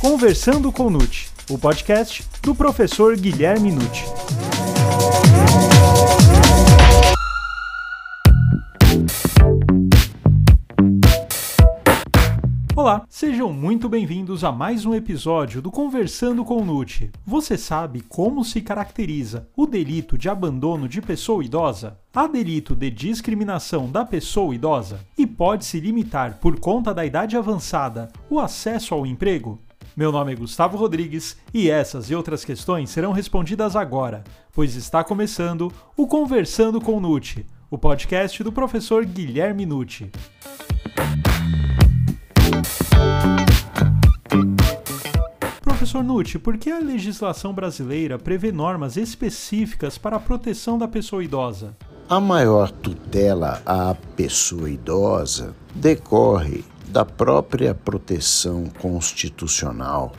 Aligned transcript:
Conversando 0.00 0.72
com 0.72 0.88
Nute, 0.88 1.30
o 1.50 1.58
podcast 1.58 2.24
do 2.42 2.54
professor 2.54 3.14
Guilherme 3.18 3.70
Nute. 3.70 4.06
Olá, 12.74 13.04
sejam 13.10 13.52
muito 13.52 13.90
bem-vindos 13.90 14.42
a 14.42 14.50
mais 14.50 14.86
um 14.86 14.94
episódio 14.94 15.60
do 15.60 15.70
Conversando 15.70 16.46
com 16.46 16.64
Nute. 16.64 17.10
Você 17.26 17.58
sabe 17.58 18.00
como 18.00 18.42
se 18.42 18.62
caracteriza 18.62 19.46
o 19.54 19.66
delito 19.66 20.16
de 20.16 20.30
abandono 20.30 20.88
de 20.88 21.02
pessoa 21.02 21.44
idosa? 21.44 21.98
Há 22.14 22.26
delito 22.26 22.74
de 22.74 22.90
discriminação 22.90 23.86
da 23.90 24.02
pessoa 24.06 24.54
idosa? 24.54 25.00
E 25.18 25.26
pode-se 25.26 25.78
limitar, 25.78 26.38
por 26.40 26.58
conta 26.58 26.94
da 26.94 27.04
idade 27.04 27.36
avançada, 27.36 28.10
o 28.30 28.40
acesso 28.40 28.94
ao 28.94 29.04
emprego? 29.04 29.58
Meu 29.96 30.12
nome 30.12 30.32
é 30.32 30.36
Gustavo 30.36 30.76
Rodrigues 30.76 31.36
e 31.52 31.68
essas 31.68 32.10
e 32.10 32.14
outras 32.14 32.44
questões 32.44 32.90
serão 32.90 33.12
respondidas 33.12 33.74
agora, 33.74 34.22
pois 34.52 34.76
está 34.76 35.02
começando 35.02 35.72
o 35.96 36.06
Conversando 36.06 36.80
com 36.80 37.00
Nute, 37.00 37.44
o 37.68 37.76
podcast 37.76 38.42
do 38.44 38.52
professor 38.52 39.04
Guilherme 39.04 39.66
Nucci. 39.66 40.10
Professor 45.60 46.04
Nucci, 46.04 46.38
por 46.38 46.56
que 46.56 46.70
a 46.70 46.78
legislação 46.78 47.52
brasileira 47.52 48.16
prevê 48.16 48.52
normas 48.52 48.96
específicas 48.96 49.98
para 49.98 50.16
a 50.16 50.20
proteção 50.20 50.78
da 50.78 50.86
pessoa 50.86 51.24
idosa? 51.24 51.76
A 52.08 52.20
maior 52.20 52.70
tutela 52.70 53.60
à 53.66 53.94
pessoa 54.16 54.70
idosa 54.70 55.54
decorre 55.74 56.64
da 56.90 57.04
própria 57.04 57.74
proteção 57.74 58.64
constitucional. 58.80 60.12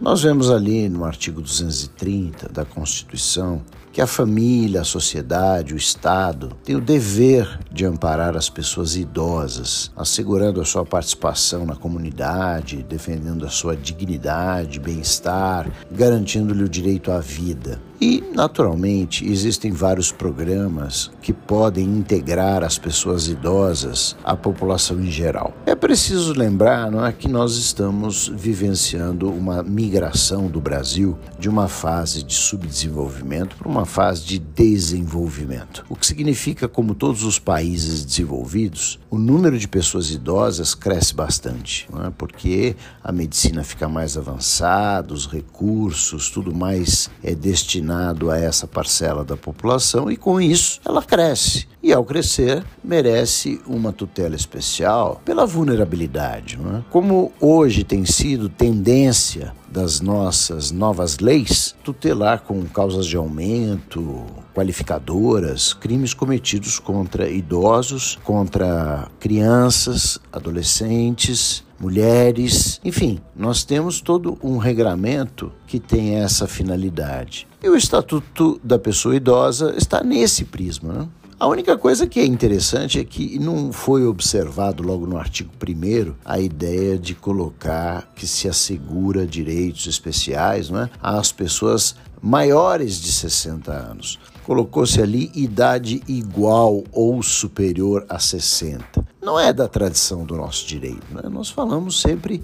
Nós 0.00 0.22
vemos 0.22 0.50
ali 0.50 0.88
no 0.88 1.04
artigo 1.04 1.40
230 1.40 2.48
da 2.48 2.64
Constituição 2.64 3.62
que 3.94 4.00
a 4.00 4.08
família, 4.08 4.80
a 4.80 4.84
sociedade, 4.84 5.72
o 5.72 5.76
Estado 5.76 6.48
têm 6.64 6.74
o 6.74 6.80
dever 6.80 7.60
de 7.70 7.86
amparar 7.86 8.36
as 8.36 8.50
pessoas 8.50 8.96
idosas, 8.96 9.92
assegurando 9.96 10.60
a 10.60 10.64
sua 10.64 10.84
participação 10.84 11.64
na 11.64 11.76
comunidade, 11.76 12.82
defendendo 12.82 13.46
a 13.46 13.48
sua 13.48 13.76
dignidade, 13.76 14.80
bem-estar, 14.80 15.70
garantindo-lhe 15.92 16.64
o 16.64 16.68
direito 16.68 17.12
à 17.12 17.20
vida. 17.20 17.80
E, 18.00 18.22
naturalmente, 18.34 19.26
existem 19.26 19.70
vários 19.70 20.10
programas 20.10 21.10
que 21.22 21.32
podem 21.32 21.84
integrar 21.84 22.64
as 22.64 22.76
pessoas 22.76 23.28
idosas 23.28 24.16
à 24.24 24.36
população 24.36 25.00
em 25.00 25.10
geral. 25.10 25.54
É 25.64 25.74
preciso 25.74 26.32
lembrar 26.32 26.90
não 26.90 27.04
é, 27.04 27.12
que 27.12 27.28
nós 27.28 27.56
estamos 27.56 28.28
vivenciando 28.28 29.30
uma 29.30 29.62
migração 29.62 30.48
do 30.48 30.60
Brasil 30.60 31.16
de 31.38 31.48
uma 31.48 31.68
fase 31.68 32.22
de 32.22 32.34
subdesenvolvimento 32.34 33.56
para 33.56 33.68
uma 33.68 33.86
fase 33.86 34.24
de 34.24 34.38
desenvolvimento. 34.38 35.84
O 35.88 35.96
que 35.96 36.06
significa, 36.06 36.66
como 36.66 36.94
todos 36.94 37.22
os 37.22 37.38
países 37.38 38.04
desenvolvidos, 38.04 38.98
o 39.08 39.18
número 39.18 39.58
de 39.58 39.68
pessoas 39.68 40.10
idosas 40.10 40.74
cresce 40.74 41.14
bastante, 41.14 41.88
é? 42.04 42.10
porque 42.10 42.74
a 43.02 43.12
medicina 43.12 43.62
fica 43.62 43.88
mais 43.88 44.16
avançada, 44.16 45.14
os 45.14 45.26
recursos, 45.26 46.28
tudo 46.28 46.54
mais 46.54 47.08
é 47.22 47.34
destinado 47.34 47.83
destinado 47.84 48.30
a 48.30 48.38
essa 48.38 48.66
parcela 48.66 49.22
da 49.24 49.36
população 49.36 50.10
e 50.10 50.16
com 50.16 50.40
isso 50.40 50.80
ela 50.84 51.02
cresce. 51.02 51.68
E 51.82 51.92
ao 51.92 52.02
crescer, 52.02 52.64
merece 52.82 53.60
uma 53.66 53.92
tutela 53.92 54.34
especial 54.34 55.20
pela 55.22 55.44
vulnerabilidade. 55.44 56.56
Não 56.56 56.78
é? 56.78 56.84
Como 56.90 57.30
hoje 57.38 57.84
tem 57.84 58.06
sido 58.06 58.48
tendência 58.48 59.52
das 59.68 60.00
nossas 60.00 60.70
novas 60.70 61.18
leis, 61.18 61.74
tutelar 61.84 62.40
com 62.40 62.64
causas 62.64 63.04
de 63.04 63.16
aumento, 63.16 64.24
qualificadoras, 64.54 65.74
crimes 65.74 66.14
cometidos 66.14 66.78
contra 66.78 67.28
idosos, 67.28 68.18
contra 68.24 69.08
crianças, 69.20 70.18
adolescentes, 70.32 71.63
mulheres, 71.78 72.80
enfim, 72.84 73.20
nós 73.34 73.64
temos 73.64 74.00
todo 74.00 74.38
um 74.42 74.58
regramento 74.58 75.52
que 75.66 75.78
tem 75.78 76.16
essa 76.16 76.46
finalidade. 76.46 77.46
E 77.62 77.68
o 77.68 77.76
Estatuto 77.76 78.60
da 78.62 78.78
Pessoa 78.78 79.16
Idosa 79.16 79.74
está 79.76 80.02
nesse 80.02 80.44
prisma, 80.44 80.92
né? 80.92 81.08
A 81.38 81.48
única 81.48 81.76
coisa 81.76 82.06
que 82.06 82.20
é 82.20 82.24
interessante 82.24 82.98
é 82.98 83.04
que 83.04 83.38
não 83.40 83.72
foi 83.72 84.06
observado 84.06 84.82
logo 84.84 85.04
no 85.04 85.18
artigo 85.18 85.50
1 85.60 86.14
a 86.24 86.38
ideia 86.38 86.96
de 86.96 87.14
colocar 87.14 88.08
que 88.14 88.26
se 88.26 88.48
assegura 88.48 89.26
direitos 89.26 89.86
especiais 89.86 90.70
não 90.70 90.82
é, 90.82 90.90
às 91.02 91.32
pessoas 91.32 91.96
maiores 92.22 93.00
de 93.00 93.12
60 93.12 93.72
anos. 93.72 94.18
Colocou-se 94.44 95.02
ali 95.02 95.30
idade 95.34 96.02
igual 96.06 96.84
ou 96.92 97.22
superior 97.22 98.06
a 98.08 98.18
60. 98.18 99.04
Não 99.24 99.40
é 99.40 99.54
da 99.54 99.66
tradição 99.66 100.24
do 100.24 100.36
nosso 100.36 100.66
direito. 100.66 101.06
Né? 101.10 101.22
Nós 101.30 101.48
falamos 101.48 101.98
sempre 101.98 102.42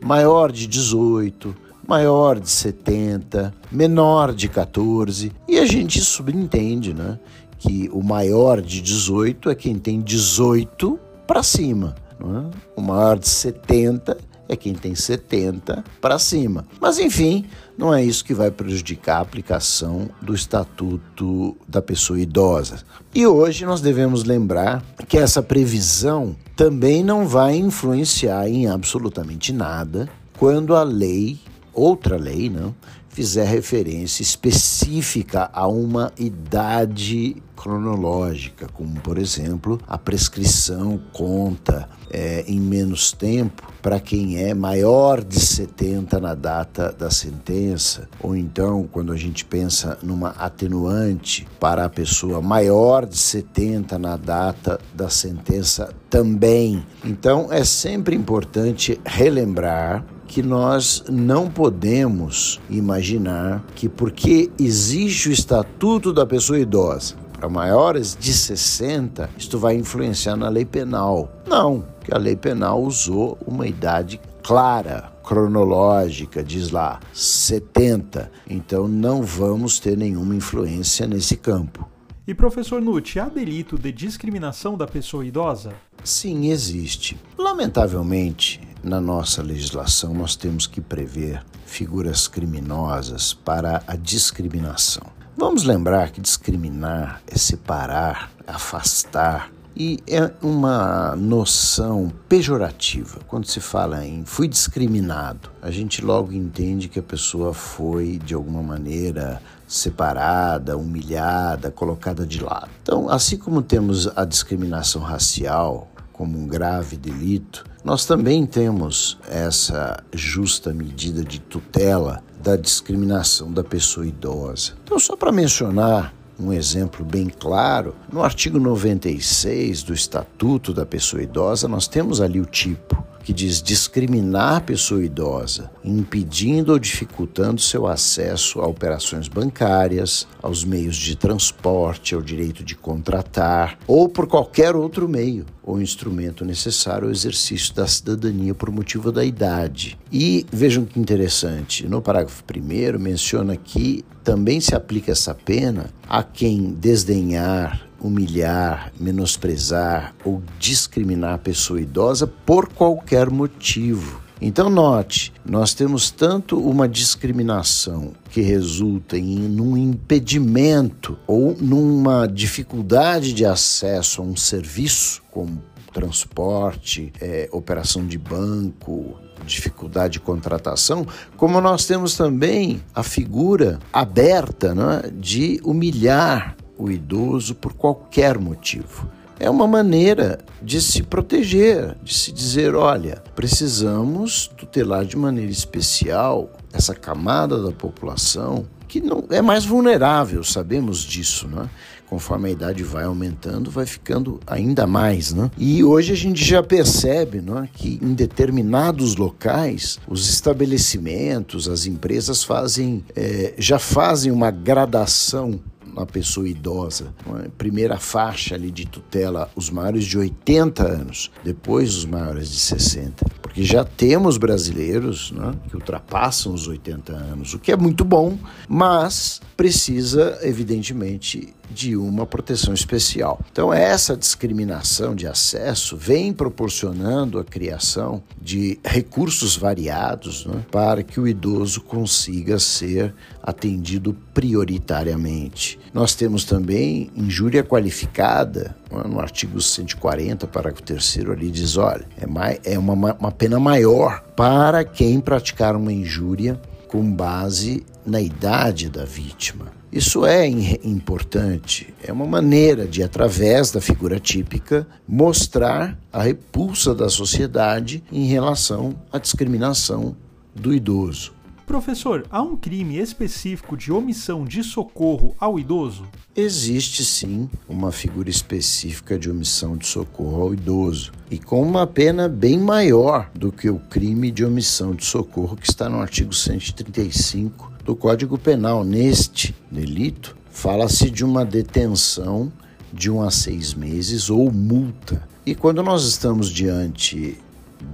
maior 0.00 0.52
de 0.52 0.68
18, 0.68 1.54
maior 1.86 2.38
de 2.38 2.48
70, 2.48 3.52
menor 3.70 4.32
de 4.32 4.48
14, 4.48 5.32
e 5.48 5.58
a 5.58 5.66
gente 5.66 6.00
subentende 6.00 6.94
né, 6.94 7.18
que 7.58 7.90
o 7.92 8.00
maior 8.00 8.62
de 8.62 8.80
18 8.80 9.50
é 9.50 9.54
quem 9.56 9.76
tem 9.76 10.00
18 10.00 10.98
para 11.26 11.42
cima. 11.42 11.96
É? 12.20 12.56
O 12.76 12.80
maior 12.80 13.18
de 13.18 13.28
70 13.28 14.16
é 14.50 14.56
quem 14.56 14.74
tem 14.74 14.96
70 14.96 15.84
para 16.00 16.18
cima. 16.18 16.66
Mas 16.80 16.98
enfim, 16.98 17.46
não 17.78 17.94
é 17.94 18.04
isso 18.04 18.24
que 18.24 18.34
vai 18.34 18.50
prejudicar 18.50 19.18
a 19.18 19.20
aplicação 19.20 20.10
do 20.20 20.34
Estatuto 20.34 21.56
da 21.68 21.80
Pessoa 21.80 22.20
Idosa. 22.20 22.80
E 23.14 23.24
hoje 23.26 23.64
nós 23.64 23.80
devemos 23.80 24.24
lembrar 24.24 24.82
que 25.08 25.16
essa 25.16 25.40
previsão 25.40 26.34
também 26.56 27.04
não 27.04 27.28
vai 27.28 27.56
influenciar 27.56 28.48
em 28.48 28.66
absolutamente 28.66 29.52
nada 29.52 30.08
quando 30.36 30.74
a 30.74 30.82
lei, 30.82 31.38
outra 31.72 32.16
lei, 32.16 32.50
não, 32.50 32.74
fizer 33.20 33.44
referência 33.44 34.22
específica 34.22 35.50
a 35.52 35.68
uma 35.68 36.10
idade 36.18 37.36
cronológica, 37.54 38.66
como 38.72 38.98
por 39.00 39.18
exemplo 39.18 39.78
a 39.86 39.98
prescrição 39.98 40.98
conta 41.12 41.86
é, 42.10 42.42
em 42.48 42.58
menos 42.58 43.12
tempo 43.12 43.70
para 43.82 44.00
quem 44.00 44.38
é 44.42 44.54
maior 44.54 45.22
de 45.22 45.38
70 45.38 46.18
na 46.18 46.34
data 46.34 46.90
da 46.98 47.10
sentença, 47.10 48.08
ou 48.22 48.34
então 48.34 48.88
quando 48.90 49.12
a 49.12 49.16
gente 49.18 49.44
pensa 49.44 49.98
numa 50.02 50.30
atenuante 50.30 51.46
para 51.60 51.84
a 51.84 51.90
pessoa 51.90 52.40
maior 52.40 53.04
de 53.04 53.18
70 53.18 53.98
na 53.98 54.16
data 54.16 54.80
da 54.94 55.10
sentença 55.10 55.92
também. 56.08 56.82
Então 57.04 57.52
é 57.52 57.64
sempre 57.64 58.16
importante 58.16 58.98
relembrar 59.04 60.02
que 60.30 60.44
nós 60.44 61.02
não 61.08 61.50
podemos 61.50 62.60
imaginar 62.70 63.64
que 63.74 63.88
porque 63.88 64.48
existe 64.60 65.28
o 65.28 65.32
estatuto 65.32 66.12
da 66.12 66.24
pessoa 66.24 66.56
idosa 66.56 67.16
para 67.32 67.48
maiores 67.48 68.16
de 68.18 68.32
60, 68.32 69.28
isto 69.36 69.58
vai 69.58 69.74
influenciar 69.74 70.36
na 70.36 70.48
lei 70.48 70.64
penal. 70.64 71.28
Não, 71.48 71.84
que 72.04 72.14
a 72.14 72.18
lei 72.18 72.36
penal 72.36 72.80
usou 72.80 73.36
uma 73.44 73.66
idade 73.66 74.20
clara, 74.40 75.10
cronológica, 75.24 76.44
diz 76.44 76.70
lá 76.70 77.00
70. 77.12 78.30
Então 78.48 78.86
não 78.86 79.22
vamos 79.22 79.80
ter 79.80 79.98
nenhuma 79.98 80.36
influência 80.36 81.08
nesse 81.08 81.36
campo. 81.36 81.88
E 82.26 82.34
professor 82.34 82.82
Nutt, 82.82 83.18
há 83.18 83.28
delito 83.28 83.78
de 83.78 83.90
discriminação 83.90 84.76
da 84.76 84.86
pessoa 84.86 85.24
idosa? 85.24 85.72
Sim, 86.04 86.50
existe. 86.50 87.18
Lamentavelmente, 87.36 88.60
na 88.84 89.00
nossa 89.00 89.42
legislação, 89.42 90.12
nós 90.12 90.36
temos 90.36 90.66
que 90.66 90.80
prever 90.80 91.42
figuras 91.64 92.28
criminosas 92.28 93.32
para 93.32 93.82
a 93.86 93.96
discriminação. 93.96 95.04
Vamos 95.36 95.64
lembrar 95.64 96.10
que 96.10 96.20
discriminar 96.20 97.22
é 97.26 97.38
separar, 97.38 98.30
afastar, 98.46 99.50
e 99.74 99.98
é 100.06 100.30
uma 100.42 101.16
noção 101.16 102.12
pejorativa. 102.28 103.20
Quando 103.26 103.46
se 103.46 103.60
fala 103.60 104.04
em 104.04 104.24
fui 104.26 104.46
discriminado, 104.46 105.50
a 105.62 105.70
gente 105.70 106.04
logo 106.04 106.32
entende 106.32 106.88
que 106.88 106.98
a 106.98 107.02
pessoa 107.02 107.54
foi 107.54 108.18
de 108.18 108.34
alguma 108.34 108.62
maneira 108.62 109.40
separada, 109.70 110.76
humilhada, 110.76 111.70
colocada 111.70 112.26
de 112.26 112.42
lado. 112.42 112.68
Então, 112.82 113.08
assim 113.08 113.36
como 113.36 113.62
temos 113.62 114.08
a 114.16 114.24
discriminação 114.24 115.00
racial 115.00 115.88
como 116.12 116.36
um 116.36 116.46
grave 116.48 116.96
delito, 116.96 117.64
nós 117.84 118.04
também 118.04 118.44
temos 118.44 119.16
essa 119.28 120.02
justa 120.12 120.74
medida 120.74 121.22
de 121.24 121.38
tutela 121.38 122.20
da 122.42 122.56
discriminação 122.56 123.52
da 123.52 123.62
pessoa 123.62 124.04
idosa. 124.04 124.72
Então, 124.82 124.98
só 124.98 125.14
para 125.14 125.30
mencionar 125.30 126.12
um 126.36 126.52
exemplo 126.52 127.04
bem 127.04 127.28
claro, 127.28 127.94
no 128.10 128.24
artigo 128.24 128.58
96 128.58 129.84
do 129.84 129.94
Estatuto 129.94 130.74
da 130.74 130.84
Pessoa 130.84 131.22
Idosa, 131.22 131.68
nós 131.68 131.86
temos 131.86 132.20
ali 132.20 132.40
o 132.40 132.46
tipo 132.46 133.04
que 133.22 133.32
diz 133.32 133.62
discriminar 133.62 134.56
a 134.56 134.60
pessoa 134.60 135.04
idosa, 135.04 135.70
impedindo 135.84 136.72
ou 136.72 136.78
dificultando 136.78 137.60
seu 137.60 137.86
acesso 137.86 138.60
a 138.60 138.66
operações 138.66 139.28
bancárias, 139.28 140.26
aos 140.42 140.64
meios 140.64 140.96
de 140.96 141.16
transporte, 141.16 142.14
ao 142.14 142.22
direito 142.22 142.64
de 142.64 142.74
contratar 142.74 143.78
ou 143.86 144.08
por 144.08 144.26
qualquer 144.26 144.74
outro 144.74 145.08
meio 145.08 145.44
ou 145.62 145.80
instrumento 145.80 146.44
necessário 146.44 147.06
ao 147.06 147.12
exercício 147.12 147.74
da 147.74 147.86
cidadania 147.86 148.54
por 148.54 148.70
motivo 148.70 149.12
da 149.12 149.24
idade. 149.24 149.98
E 150.10 150.46
vejam 150.50 150.84
que 150.84 150.98
interessante, 150.98 151.86
no 151.86 152.02
parágrafo 152.02 152.42
1 152.42 152.98
menciona 152.98 153.56
que 153.56 154.04
também 154.24 154.60
se 154.60 154.74
aplica 154.74 155.12
essa 155.12 155.34
pena 155.34 155.90
a 156.08 156.22
quem 156.22 156.72
desdenhar, 156.72 157.89
humilhar, 158.00 158.92
menosprezar 158.98 160.14
ou 160.24 160.42
discriminar 160.58 161.34
a 161.34 161.38
pessoa 161.38 161.80
idosa 161.80 162.26
por 162.26 162.68
qualquer 162.68 163.30
motivo. 163.30 164.20
Então 164.42 164.70
note, 164.70 165.34
nós 165.44 165.74
temos 165.74 166.10
tanto 166.10 166.58
uma 166.58 166.88
discriminação 166.88 168.12
que 168.30 168.40
resulta 168.40 169.18
em 169.18 169.60
um 169.60 169.76
impedimento 169.76 171.18
ou 171.26 171.54
numa 171.60 172.26
dificuldade 172.26 173.34
de 173.34 173.44
acesso 173.44 174.22
a 174.22 174.24
um 174.24 174.34
serviço 174.34 175.22
como 175.30 175.62
transporte, 175.92 177.12
é, 177.20 177.50
operação 177.52 178.06
de 178.06 178.16
banco, 178.16 179.18
dificuldade 179.44 180.14
de 180.14 180.20
contratação, 180.20 181.06
como 181.36 181.60
nós 181.60 181.86
temos 181.86 182.16
também 182.16 182.82
a 182.94 183.02
figura 183.02 183.78
aberta 183.92 184.74
né, 184.74 185.10
de 185.12 185.60
humilhar 185.64 186.56
o 186.80 186.90
idoso 186.90 187.54
por 187.54 187.74
qualquer 187.74 188.38
motivo. 188.38 189.08
É 189.38 189.48
uma 189.48 189.66
maneira 189.66 190.38
de 190.62 190.80
se 190.80 191.02
proteger, 191.02 191.96
de 192.02 192.12
se 192.12 192.30
dizer: 192.32 192.74
olha, 192.74 193.22
precisamos 193.34 194.48
tutelar 194.48 195.04
de 195.04 195.16
maneira 195.16 195.50
especial 195.50 196.50
essa 196.72 196.94
camada 196.94 197.62
da 197.62 197.72
população 197.72 198.66
que 198.86 199.00
não 199.00 199.24
é 199.30 199.40
mais 199.40 199.64
vulnerável, 199.64 200.42
sabemos 200.42 200.98
disso, 200.98 201.46
né? 201.46 201.70
Conforme 202.08 202.48
a 202.48 202.52
idade 202.52 202.82
vai 202.82 203.04
aumentando, 203.04 203.70
vai 203.70 203.86
ficando 203.86 204.40
ainda 204.44 204.84
mais, 204.84 205.32
né? 205.32 205.48
E 205.56 205.84
hoje 205.84 206.12
a 206.12 206.16
gente 206.16 206.44
já 206.44 206.60
percebe, 206.60 207.40
né, 207.40 207.68
que 207.72 208.00
em 208.02 208.12
determinados 208.12 209.14
locais 209.14 210.00
os 210.08 210.28
estabelecimentos, 210.28 211.68
as 211.68 211.86
empresas 211.86 212.42
fazem, 212.42 213.04
é, 213.14 213.54
já 213.56 213.78
fazem 213.78 214.32
uma 214.32 214.50
gradação 214.50 215.60
uma 215.92 216.06
pessoa 216.06 216.48
idosa. 216.48 217.14
Primeira 217.56 217.98
faixa 217.98 218.54
ali 218.54 218.70
de 218.70 218.86
tutela, 218.86 219.50
os 219.54 219.70
maiores 219.70 220.04
de 220.04 220.18
80 220.18 220.86
anos, 220.86 221.30
depois 221.44 221.96
os 221.96 222.04
maiores 222.04 222.50
de 222.50 222.58
60. 222.58 223.24
Porque 223.42 223.64
já 223.64 223.84
temos 223.84 224.36
brasileiros 224.36 225.32
né, 225.32 225.52
que 225.68 225.74
ultrapassam 225.74 226.54
os 226.54 226.68
80 226.68 227.12
anos, 227.12 227.54
o 227.54 227.58
que 227.58 227.72
é 227.72 227.76
muito 227.76 228.04
bom, 228.04 228.38
mas 228.68 229.40
precisa, 229.56 230.38
evidentemente, 230.42 231.54
de 231.70 231.96
uma 231.96 232.26
proteção 232.26 232.74
especial. 232.74 233.40
Então, 233.50 233.72
essa 233.72 234.16
discriminação 234.16 235.14
de 235.14 235.26
acesso 235.26 235.96
vem 235.96 236.32
proporcionando 236.32 237.38
a 237.38 237.44
criação 237.44 238.22
de 238.40 238.78
recursos 238.84 239.56
variados 239.56 240.46
né, 240.46 240.64
para 240.70 241.02
que 241.02 241.20
o 241.20 241.28
idoso 241.28 241.80
consiga 241.82 242.58
ser 242.58 243.14
atendido 243.42 244.16
prioritariamente. 244.34 245.78
Nós 245.92 246.14
temos 246.14 246.44
também 246.44 247.10
injúria 247.14 247.62
qualificada, 247.62 248.76
né, 248.90 249.02
no 249.06 249.20
artigo 249.20 249.60
140, 249.60 250.46
parágrafo 250.46 250.82
3 250.82 251.18
ali 251.30 251.50
diz: 251.50 251.76
olha, 251.76 252.06
é, 252.20 252.26
mais, 252.26 252.58
é 252.64 252.78
uma, 252.78 253.14
uma 253.14 253.32
pena 253.32 253.58
maior 253.58 254.22
para 254.36 254.84
quem 254.84 255.20
praticar 255.20 255.76
uma 255.76 255.92
injúria 255.92 256.60
com 256.88 257.10
base 257.12 257.84
na 258.04 258.20
idade 258.20 258.88
da 258.88 259.04
vítima. 259.04 259.79
Isso 259.92 260.24
é 260.24 260.46
importante, 260.46 261.92
é 262.00 262.12
uma 262.12 262.24
maneira 262.24 262.86
de, 262.86 263.02
através 263.02 263.72
da 263.72 263.80
figura 263.80 264.20
típica, 264.20 264.86
mostrar 265.06 265.98
a 266.12 266.22
repulsa 266.22 266.94
da 266.94 267.08
sociedade 267.08 268.00
em 268.12 268.24
relação 268.26 268.94
à 269.12 269.18
discriminação 269.18 270.14
do 270.54 270.72
idoso. 270.72 271.32
Professor, 271.66 272.24
há 272.30 272.40
um 272.40 272.56
crime 272.56 272.98
específico 272.98 273.76
de 273.76 273.90
omissão 273.90 274.44
de 274.44 274.62
socorro 274.62 275.34
ao 275.38 275.58
idoso? 275.58 276.04
Existe 276.36 277.04
sim 277.04 277.50
uma 277.68 277.90
figura 277.90 278.30
específica 278.30 279.18
de 279.18 279.28
omissão 279.28 279.76
de 279.76 279.86
socorro 279.86 280.42
ao 280.42 280.54
idoso 280.54 281.10
e 281.28 281.38
com 281.38 281.62
uma 281.62 281.84
pena 281.84 282.28
bem 282.28 282.58
maior 282.58 283.28
do 283.34 283.50
que 283.50 283.68
o 283.68 283.78
crime 283.78 284.30
de 284.30 284.44
omissão 284.44 284.94
de 284.94 285.04
socorro 285.04 285.56
que 285.56 285.68
está 285.68 285.88
no 285.88 286.00
artigo 286.00 286.32
135 286.32 287.69
do 287.84 287.96
Código 287.96 288.38
Penal. 288.38 288.84
Neste 288.84 289.54
delito, 289.70 290.36
fala-se 290.50 291.10
de 291.10 291.24
uma 291.24 291.44
detenção 291.44 292.52
de 292.92 293.10
um 293.10 293.22
a 293.22 293.30
seis 293.30 293.74
meses 293.74 294.30
ou 294.30 294.50
multa. 294.50 295.22
E 295.46 295.54
quando 295.54 295.82
nós 295.82 296.04
estamos 296.04 296.50
diante 296.50 297.38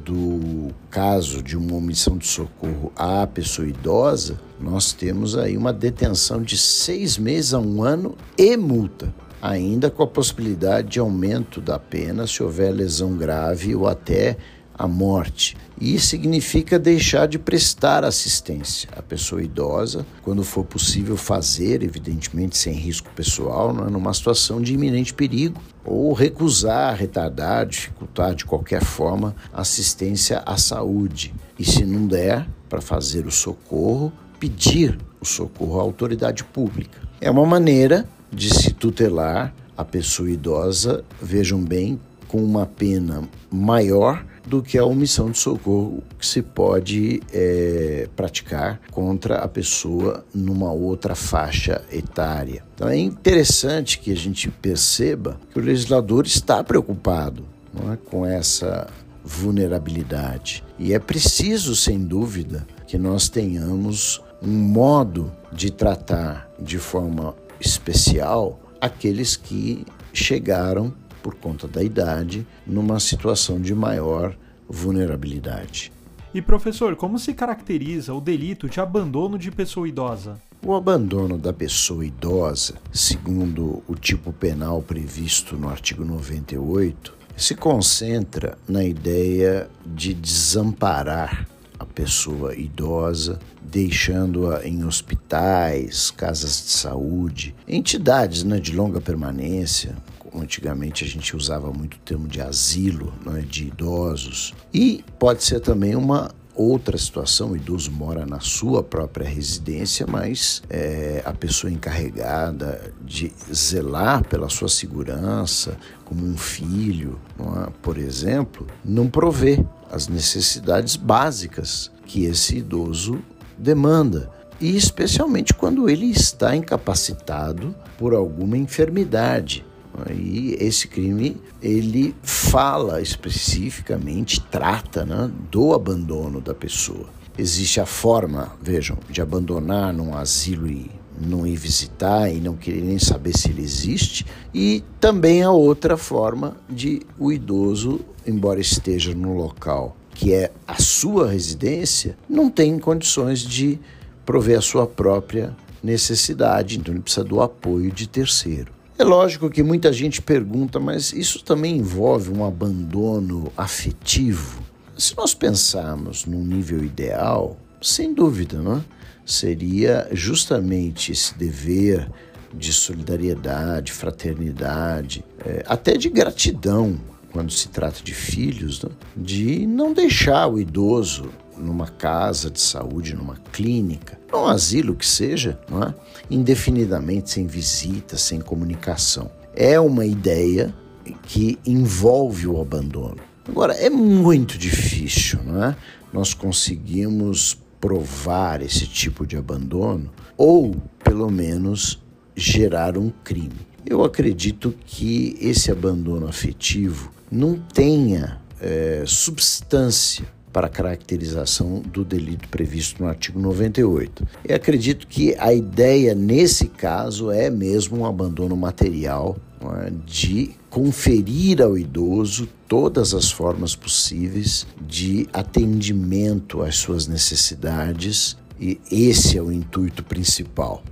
do 0.05 0.71
caso 0.91 1.43
de 1.43 1.57
uma 1.57 1.77
omissão 1.77 2.17
de 2.17 2.27
socorro 2.27 2.93
à 2.97 3.27
pessoa 3.27 3.69
idosa, 3.69 4.39
nós 4.61 4.93
temos 4.93 5.37
aí 5.37 5.57
uma 5.57 5.73
detenção 5.73 6.43
de 6.43 6.57
seis 6.57 7.17
meses 7.17 7.55
a 7.55 7.61
um 7.61 7.83
ano 7.83 8.17
e 8.37 8.57
multa, 8.57 9.15
ainda 9.41 9.91
com 9.91 10.03
a 10.03 10.07
possibilidade 10.07 10.89
de 10.89 10.99
aumento 10.99 11.61
da 11.61 11.79
pena 11.79 12.27
se 12.27 12.43
houver 12.43 12.73
lesão 12.73 13.17
grave 13.17 13.75
ou 13.77 13.87
até 13.87 14.37
a 14.79 14.87
morte. 14.87 15.57
E 15.81 15.99
significa 15.99 16.79
deixar 16.79 17.27
de 17.27 17.39
prestar 17.39 18.05
assistência 18.05 18.89
à 18.97 19.03
pessoa 19.03 19.43
idosa, 19.43 20.07
quando 20.23 20.43
for 20.43 20.65
possível 20.65 21.17
fazer, 21.17 21.83
evidentemente 21.83 22.57
sem 22.57 22.75
risco 22.75 23.11
pessoal, 23.15 23.73
né, 23.73 23.87
numa 23.91 24.13
situação 24.13 24.61
de 24.61 24.75
iminente 24.75 25.15
perigo, 25.15 25.61
ou 25.85 26.13
recusar, 26.13 26.97
retardar, 26.97 27.67
dificultar 27.67 28.35
de 28.35 28.45
qualquer 28.45 28.83
forma 28.83 29.35
assistência 29.53 30.43
à 30.45 30.57
saúde. 30.57 31.35
E 31.59 31.65
se 31.65 31.85
não 31.85 32.07
der, 32.07 32.47
para 32.69 32.81
fazer 32.81 33.27
o 33.27 33.31
socorro, 33.31 34.13
pedir 34.39 34.99
o 35.21 35.25
socorro 35.25 35.79
à 35.79 35.83
autoridade 35.83 36.45
pública. 36.45 37.01
É 37.21 37.31
uma 37.31 37.47
maneira 37.47 38.07
de 38.33 38.53
se 38.53 38.73
tutelar 38.73 39.55
a 39.77 39.85
pessoa 39.85 40.31
idosa, 40.31 41.05
vejam 41.21 41.63
bem, 41.63 42.01
com 42.29 42.43
uma 42.43 42.67
pena 42.67 43.23
maior 43.51 44.25
do 44.47 44.63
que 44.63 44.79
a 44.79 44.85
omissão 44.85 45.31
de 45.31 45.39
socorro 45.39 46.03
que 46.19 46.25
se 46.25 46.41
pode 46.41 47.21
é, 47.33 48.09
praticar 48.15 48.81
contra 48.91 49.39
a 49.39 49.49
pessoa 49.49 50.25
numa 50.33 50.73
outra 50.73 51.15
faixa 51.15 51.83
etária. 51.93 52.63
Então 52.75 52.89
é 52.89 52.97
interessante 52.97 53.99
que 53.99 54.13
a 54.13 54.17
gente 54.17 54.49
perceba 54.51 55.39
que 55.53 55.59
o 55.59 55.63
legislador 55.63 56.25
está 56.25 56.63
preocupado 56.63 57.45
é, 57.93 57.97
com 57.97 58.25
essa 58.25 58.87
vulnerabilidade. 59.25 60.63
E 60.79 60.95
é 60.95 60.99
preciso, 61.01 61.75
sem 61.75 61.99
dúvida, 61.99 62.67
que 62.87 62.97
nós 62.97 63.29
tenhamos 63.29 64.23
um 64.41 64.53
modo 64.53 65.33
de 65.53 65.73
tratar 65.73 66.49
de 66.59 66.79
forma 66.79 67.35
especial 67.59 68.61
aqueles 68.81 69.35
que 69.35 69.85
chegaram 70.13 70.93
por 71.27 71.35
conta 71.35 71.67
da 71.67 71.83
idade, 71.83 72.47
numa 72.65 73.01
situação 73.01 73.61
de 73.61 73.75
maior 73.75 74.37
vulnerabilidade. 74.69 75.91
E 76.33 76.41
professor, 76.41 76.95
como 76.95 77.19
se 77.19 77.35
caracteriza 77.35 78.15
o 78.15 78.21
delito 78.21 78.69
de 78.69 78.79
abandono 78.79 79.37
de 79.37 79.51
pessoa 79.51 79.89
idosa? 79.89 80.39
O 80.65 80.73
abandono 80.73 81.37
da 81.37 81.53
pessoa 81.53 82.07
idosa, 82.07 82.75
segundo 82.93 83.83
o 83.89 83.97
tipo 83.97 84.33
penal 84.33 84.81
previsto 84.81 85.57
no 85.57 85.69
artigo 85.69 86.05
98, 86.05 87.13
se 87.37 87.57
concentra 87.57 88.57
na 88.69 88.85
ideia 88.85 89.69
de 89.85 90.15
desamparar 90.15 91.49
a 91.77 91.85
pessoa 91.85 92.55
idosa, 92.55 93.41
deixando-a 93.61 94.65
em 94.65 94.85
hospitais, 94.85 96.13
casas 96.13 96.63
de 96.63 96.71
saúde, 96.71 97.53
entidades 97.67 98.45
né, 98.45 98.61
de 98.61 98.73
longa 98.73 99.01
permanência, 99.01 99.97
Antigamente 100.41 101.05
a 101.05 101.07
gente 101.07 101.37
usava 101.37 101.73
muito 101.73 101.95
o 101.95 102.01
termo 102.01 102.29
de 102.29 102.41
asilo, 102.41 103.13
não 103.25 103.37
é, 103.37 103.41
de 103.41 103.69
idosos. 103.69 104.55
E 104.73 105.05
pode 105.19 105.45
ser 105.45 105.61
também 105.61 105.95
uma 105.95 106.31
outra 106.57 106.97
situação, 106.97 107.51
o 107.51 107.57
idoso 107.57 107.91
mora 107.91 108.25
na 108.25 108.41
sua 108.41 108.83
própria 108.83 109.29
residência, 109.29 110.07
mas 110.09 110.63
é, 110.71 111.23
a 111.25 111.33
pessoa 111.33 111.71
encarregada 111.71 112.93
de 113.05 113.31
zelar 113.53 114.25
pela 114.27 114.49
sua 114.49 114.69
segurança, 114.69 115.77
como 116.05 116.27
um 116.27 116.37
filho, 116.37 117.21
é? 117.39 117.71
por 117.83 117.99
exemplo, 117.99 118.67
não 118.83 119.07
provê 119.09 119.63
as 119.91 120.09
necessidades 120.09 120.97
básicas 120.97 121.91
que 122.07 122.25
esse 122.25 122.57
idoso 122.59 123.23
demanda. 123.59 124.31
E 124.59 124.75
especialmente 124.75 125.53
quando 125.53 125.89
ele 125.89 126.07
está 126.07 126.57
incapacitado 126.57 127.75
por 127.99 128.15
alguma 128.15 128.57
enfermidade. 128.57 129.65
E 130.11 130.57
esse 130.61 130.89
crime 130.89 131.37
ele 131.63 132.15
fala 132.23 133.01
especificamente, 133.01 134.41
trata 134.41 135.05
né, 135.05 135.31
do 135.51 135.75
abandono 135.75 136.41
da 136.41 136.55
pessoa. 136.55 137.07
Existe 137.39 137.81
a 137.81 137.87
forma, 137.87 138.53
vejam, 138.63 138.99
de 139.11 139.21
abandonar 139.21 139.93
num 139.93 140.15
asilo 140.17 140.67
e 140.69 140.91
não 141.19 141.47
ir 141.47 141.57
visitar 141.57 142.31
e 142.31 142.41
não 142.41 142.57
querer 142.57 142.83
nem 142.83 142.99
saber 142.99 143.37
se 143.37 143.51
ele 143.51 143.63
existe, 143.63 144.27
e 144.55 144.85
também 145.01 145.43
a 145.43 145.51
outra 145.51 145.97
forma 145.97 146.57
de 146.69 147.01
o 147.19 147.33
idoso, 147.33 148.01
embora 148.27 148.61
esteja 148.61 149.15
no 149.15 149.35
local 149.35 149.97
que 150.17 150.33
é 150.33 150.51
a 150.67 150.81
sua 150.81 151.31
residência, 151.31 152.17
não 152.29 152.49
tem 152.49 152.79
condições 152.79 153.41
de 153.41 153.79
prover 154.25 154.59
a 154.59 154.63
sua 154.63 154.87
própria 154.87 155.55
necessidade, 155.83 156.79
então 156.79 156.93
ele 156.93 157.03
precisa 157.03 157.23
do 157.23 157.41
apoio 157.41 157.93
de 157.93 158.09
terceiro. 158.09 158.73
É 158.99 159.05
lógico 159.05 159.51
que 159.51 159.63
muita 159.63 159.93
gente 159.93 160.23
pergunta, 160.23 160.81
mas 160.81 161.13
isso 161.13 161.45
também 161.45 161.77
envolve 161.77 162.31
um 162.31 162.43
abandono 162.43 163.53
afetivo? 163.55 164.63
Se 164.97 165.15
nós 165.15 165.35
pensarmos 165.35 166.25
num 166.25 166.43
nível 166.43 166.83
ideal, 166.83 167.59
sem 167.83 168.15
dúvida, 168.15 168.59
não 168.63 168.79
é? 168.79 168.85
seria 169.27 170.09
justamente 170.13 171.13
esse 171.13 171.37
dever 171.37 172.11
de 172.55 172.73
solidariedade, 172.73 173.93
fraternidade, 173.93 175.23
é, 175.45 175.63
até 175.67 175.99
de 175.99 176.09
gratidão 176.09 176.99
quando 177.33 177.53
se 177.53 177.69
trata 177.69 178.03
de 178.03 178.15
filhos, 178.15 178.83
né? 178.83 178.89
de 179.15 179.67
não 179.67 179.93
deixar 179.93 180.47
o 180.47 180.59
idoso 180.59 181.29
numa 181.59 181.89
casa 181.89 182.51
de 182.51 182.61
saúde, 182.61 183.15
numa 183.15 183.37
clínica, 183.53 184.16
num 184.33 184.47
asilo 184.47 184.95
que 184.95 185.07
seja, 185.07 185.59
não 185.69 185.83
é? 185.83 185.95
indefinidamente, 186.31 187.31
sem 187.31 187.47
visita, 187.47 188.17
sem 188.17 188.41
comunicação. 188.41 189.31
É 189.55 189.79
uma 189.79 190.05
ideia 190.05 190.75
que 191.23 191.59
envolve 191.65 192.47
o 192.47 192.61
abandono. 192.61 193.19
Agora, 193.49 193.75
é 193.75 193.89
muito 193.89 194.59
difícil, 194.59 195.39
não 195.45 195.63
é? 195.63 195.77
Nós 196.13 196.35
conseguimos 196.35 197.57
provar 197.81 198.61
esse 198.61 198.87
tipo 198.87 199.27
de 199.27 199.37
abandono 199.37 200.11
ou, 200.37 200.75
pelo 201.05 201.31
menos, 201.31 202.03
gerar 202.35 202.99
um 202.99 203.11
crime. 203.23 203.67
Eu 203.85 204.03
acredito 204.03 204.75
que 204.85 205.37
esse 205.41 205.71
abandono 205.71 206.27
afetivo 206.27 207.13
não 207.31 207.57
tenha 207.57 208.41
é, 208.61 209.05
substância 209.07 210.27
para 210.57 210.69
a 210.69 210.71
caracterização 210.71 211.83
do 211.83 212.03
delito 212.03 212.49
previsto 212.49 213.03
no 213.03 213.11
artigo 213.11 213.39
98. 213.39 214.27
Eu 214.43 214.57
acredito 214.57 215.07
que 215.07 215.37
a 215.39 215.53
ideia 215.53 216.15
nesse 216.15 216.69
caso 216.69 217.31
é 217.31 217.51
mesmo 217.51 217.99
um 217.99 218.07
abandono 218.07 218.57
material 218.57 219.37
é, 219.61 219.93
de 220.07 220.53
conferir 220.71 221.61
ao 221.61 221.77
idoso 221.77 222.49
todas 222.67 223.13
as 223.13 223.31
formas 223.31 223.77
possíveis 223.77 224.67
de 224.81 225.29
atendimento 225.31 226.63
às 226.63 226.77
suas 226.77 227.07
necessidades 227.07 228.35
e 228.59 228.81
esse 228.91 229.37
é 229.37 229.43
o 229.43 229.53
intuito 229.53 230.03
principal. 230.03 230.83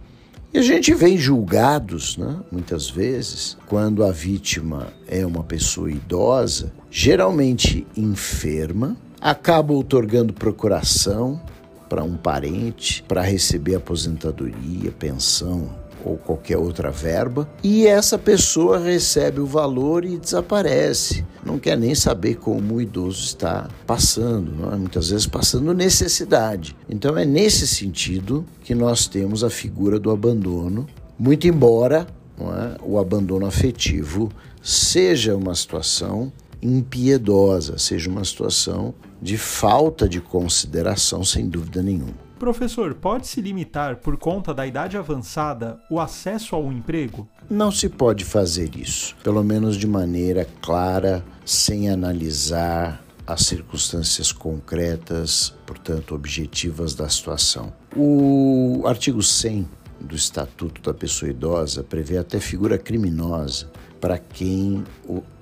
E 0.53 0.59
a 0.59 0.63
gente 0.63 0.93
vê 0.93 1.17
julgados, 1.17 2.19
né, 2.19 2.37
muitas 2.53 2.91
vezes, 2.91 3.57
quando 3.67 4.05
a 4.05 4.13
vítima 4.13 4.93
é 5.09 5.25
uma 5.25 5.43
pessoa 5.43 5.91
idosa, 5.91 6.71
geralmente 6.91 7.87
enferma, 7.97 8.95
acaba 9.25 9.73
otorgando 9.73 10.35
procuração 10.35 11.41
para 11.89 12.05
um 12.05 12.15
parente 12.15 13.03
para 13.05 13.23
receber 13.23 13.77
aposentadoria, 13.77 14.93
pensão 14.93 15.71
ou 16.05 16.19
qualquer 16.19 16.59
outra 16.59 16.91
verba, 16.91 17.49
e 17.63 17.87
essa 17.87 18.19
pessoa 18.19 18.79
recebe 18.79 19.41
o 19.41 19.47
valor 19.47 20.05
e 20.05 20.19
desaparece. 20.19 21.25
Não 21.43 21.59
quer 21.59 21.79
nem 21.79 21.95
saber 21.95 22.35
como 22.35 22.75
o 22.75 22.81
idoso 22.83 23.25
está 23.25 23.71
passando, 23.87 24.71
é? 24.71 24.77
muitas 24.77 25.09
vezes 25.09 25.27
passando 25.27 25.73
necessidade. 25.73 26.77
Então 26.87 27.17
é 27.17 27.25
nesse 27.25 27.67
sentido 27.67 28.45
que 28.63 28.75
nós 28.75 29.07
temos 29.07 29.43
a 29.43 29.49
figura 29.49 29.99
do 29.99 30.11
abandono, 30.11 30.87
muito 31.19 31.49
embora 31.49 32.07
é? 32.39 32.77
o 32.83 32.99
abandono 32.99 33.47
afetivo 33.47 34.31
seja 34.63 35.35
uma 35.35 35.55
situação 35.55 36.31
impiedosa, 36.65 37.79
seja 37.79 38.11
uma 38.11 38.25
situação 38.25 38.95
de 39.25 39.39
falta 39.39 40.07
de 40.07 40.21
consideração, 40.21 41.25
sem 41.25 41.49
dúvida 41.49 41.83
nenhuma. 41.83 42.13
Professor, 42.39 42.93
pode 42.93 43.27
se 43.27 43.41
limitar, 43.41 43.97
por 43.97 44.19
conta 44.19 44.53
da 44.53 44.67
idade 44.67 44.99
avançada, 44.99 45.81
o 45.91 45.99
acesso 45.99 46.55
ao 46.55 46.71
emprego? 46.71 47.27
Não 47.49 47.73
se 47.73 47.89
pode 47.89 48.23
fazer 48.23 48.77
isso, 48.77 49.17
pelo 49.25 49.43
menos 49.43 49.79
de 49.79 49.87
maneira 49.87 50.47
clara, 50.61 51.25
sem 51.43 51.89
analisar 51.89 53.03
as 53.27 53.47
circunstâncias 53.47 54.31
concretas, 54.31 55.55
portanto, 55.65 56.15
objetivas 56.15 56.95
da 56.95 57.09
situação. 57.09 57.73
O 57.97 58.83
artigo 58.85 59.23
100 59.23 59.67
do 60.03 60.15
Estatuto 60.15 60.83
da 60.83 60.93
Pessoa 60.93 61.31
Idosa 61.31 61.83
prevê 61.83 62.19
até 62.19 62.39
figura 62.39 62.77
criminosa 62.77 63.71
para 63.99 64.19
quem 64.19 64.85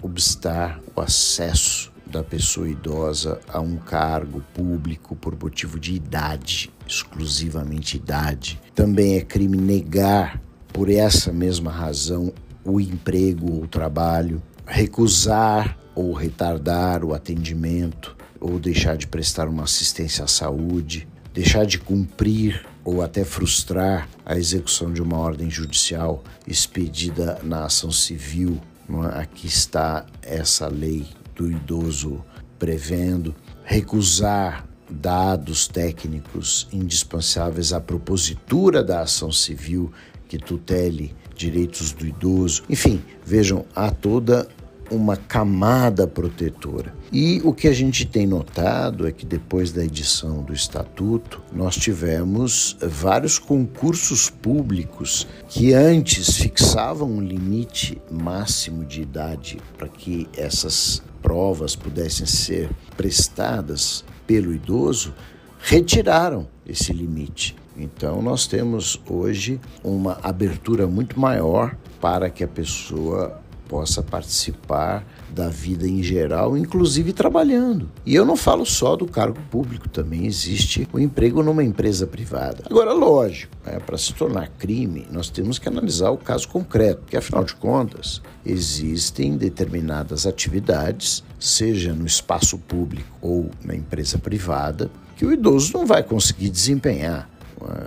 obstar 0.01 0.81
o 0.95 1.01
acesso 1.01 1.91
da 2.12 2.23
pessoa 2.23 2.69
idosa 2.69 3.40
a 3.49 3.59
um 3.59 3.76
cargo 3.76 4.42
público 4.52 5.16
por 5.16 5.35
motivo 5.42 5.81
de 5.81 5.95
idade, 5.95 6.71
exclusivamente 6.87 7.97
idade. 7.97 8.61
Também 8.75 9.16
é 9.16 9.23
crime 9.23 9.57
negar, 9.57 10.40
por 10.73 10.90
essa 10.90 11.33
mesma 11.33 11.71
razão, 11.71 12.33
o 12.64 12.78
emprego 12.78 13.61
ou 13.61 13.66
trabalho, 13.66 14.42
recusar 14.66 15.76
ou 15.95 16.12
retardar 16.12 17.02
o 17.04 17.14
atendimento 17.14 18.14
ou 18.38 18.59
deixar 18.59 18.97
de 18.97 19.07
prestar 19.07 19.49
uma 19.49 19.64
assistência 19.64 20.25
à 20.25 20.28
saúde, 20.28 21.09
deixar 21.33 21.64
de 21.64 21.78
cumprir 21.78 22.66
ou 22.85 23.00
até 23.00 23.25
frustrar 23.25 24.09
a 24.25 24.37
execução 24.37 24.92
de 24.92 25.00
uma 25.00 25.19
ordem 25.19 25.49
judicial 25.49 26.23
expedida 26.47 27.40
na 27.42 27.64
ação 27.64 27.90
civil. 27.90 28.61
É? 28.90 29.21
Aqui 29.21 29.47
está 29.47 30.04
essa 30.23 30.69
lei 30.69 31.07
do 31.35 31.51
idoso 31.51 32.25
prevendo, 32.59 33.35
recusar 33.65 34.69
dados 34.91 35.67
técnicos 35.67 36.69
indispensáveis 36.73 37.73
à 37.73 37.81
propositura 37.81 38.83
da 38.83 39.01
ação 39.01 39.33
civil 39.33 39.91
que 40.29 40.39
tutele 40.39 41.15
direitos 41.35 41.93
do 41.93 42.07
idoso. 42.07 42.62
Enfim, 42.69 43.03
vejam, 43.25 43.65
há 43.75 43.91
toda 43.91 44.49
uma 44.92 45.16
camada 45.16 46.06
protetora. 46.06 46.94
E 47.11 47.40
o 47.44 47.52
que 47.52 47.66
a 47.66 47.72
gente 47.72 48.04
tem 48.04 48.26
notado 48.26 49.06
é 49.06 49.12
que 49.12 49.25
depois 49.25 49.72
da 49.72 49.84
edição 49.84 50.42
do 50.42 50.52
estatuto, 50.52 51.42
nós 51.52 51.76
tivemos 51.76 52.76
vários 52.80 53.38
concursos 53.38 54.28
públicos 54.28 55.26
que 55.49 55.72
antes 55.72 56.37
fixavam 56.37 57.11
um 57.11 57.20
limite 57.20 58.00
máximo 58.11 58.84
de 58.84 59.02
idade 59.02 59.58
para 59.76 59.88
que 59.88 60.28
essas 60.37 61.02
provas 61.22 61.75
pudessem 61.75 62.26
ser 62.26 62.68
prestadas 62.96 64.04
pelo 64.26 64.52
idoso, 64.52 65.14
retiraram 65.58 66.46
esse 66.66 66.92
limite. 66.92 67.56
Então, 67.76 68.20
nós 68.20 68.46
temos 68.46 69.00
hoje 69.08 69.61
uma 69.82 70.18
abertura 70.22 70.87
muito 70.87 71.18
maior 71.18 71.75
para 72.00 72.28
que 72.28 72.44
a 72.44 72.49
pessoa 72.49 73.41
possa 73.73 74.02
participar 74.02 75.02
da 75.31 75.49
vida 75.49 75.88
em 75.88 76.02
geral, 76.02 76.59
inclusive 76.59 77.11
trabalhando. 77.14 77.91
E 78.05 78.14
eu 78.14 78.23
não 78.23 78.37
falo 78.37 78.67
só 78.67 78.95
do 78.97 79.07
cargo 79.07 79.41
público, 79.50 79.88
também 79.88 80.26
existe 80.26 80.87
o 80.93 81.00
emprego 81.00 81.43
numa 81.43 81.64
empresa 81.64 82.07
privada. 82.07 82.64
Agora, 82.67 82.93
lógico, 82.93 83.57
né, 83.64 83.81
para 83.81 83.97
se 83.97 84.12
tornar 84.12 84.50
crime, 84.59 85.07
nós 85.11 85.31
temos 85.31 85.59
que 85.59 85.71
analisar 85.71 86.11
o 86.11 86.19
caso 86.19 86.47
concreto, 86.49 87.00
porque 87.00 87.17
afinal 87.17 87.45
de 87.45 87.55
contas, 87.55 88.21
existem 88.45 89.38
determinadas 89.38 90.26
atividades, 90.26 91.25
seja 91.41 91.95
no 91.95 92.05
espaço 92.05 92.59
público 92.59 93.17
ou 93.23 93.50
na 93.64 93.75
empresa 93.75 94.19
privada, 94.19 94.91
que 95.17 95.25
o 95.25 95.33
idoso 95.33 95.73
não 95.73 95.87
vai 95.87 96.02
conseguir 96.02 96.50
desempenhar. 96.50 97.26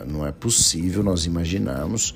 Não 0.07 0.25
é, 0.25 0.31
possível 0.31 1.03
nós 1.03 1.25
imaginarmos 1.25 2.15